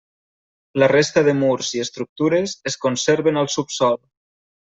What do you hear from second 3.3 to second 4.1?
al subsòl.